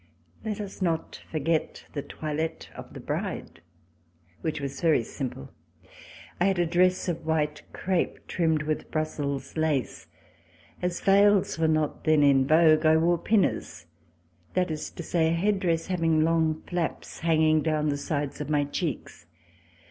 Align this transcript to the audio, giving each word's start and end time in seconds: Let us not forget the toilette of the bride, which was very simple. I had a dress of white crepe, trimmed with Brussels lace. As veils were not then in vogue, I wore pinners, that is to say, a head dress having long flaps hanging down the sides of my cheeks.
Let 0.43 0.59
us 0.59 0.81
not 0.81 1.21
forget 1.29 1.85
the 1.93 2.01
toilette 2.01 2.71
of 2.73 2.95
the 2.95 2.99
bride, 2.99 3.61
which 4.41 4.59
was 4.59 4.81
very 4.81 5.03
simple. 5.03 5.51
I 6.39 6.45
had 6.45 6.57
a 6.57 6.65
dress 6.65 7.07
of 7.07 7.23
white 7.23 7.61
crepe, 7.71 8.17
trimmed 8.25 8.63
with 8.63 8.89
Brussels 8.89 9.55
lace. 9.55 10.07
As 10.81 11.01
veils 11.01 11.59
were 11.59 11.67
not 11.67 12.03
then 12.05 12.23
in 12.23 12.47
vogue, 12.47 12.83
I 12.83 12.97
wore 12.97 13.19
pinners, 13.19 13.85
that 14.55 14.71
is 14.71 14.89
to 14.89 15.03
say, 15.03 15.27
a 15.27 15.33
head 15.33 15.59
dress 15.59 15.85
having 15.85 16.23
long 16.23 16.63
flaps 16.67 17.19
hanging 17.19 17.61
down 17.61 17.89
the 17.89 17.95
sides 17.97 18.41
of 18.41 18.49
my 18.49 18.63
cheeks. 18.63 19.27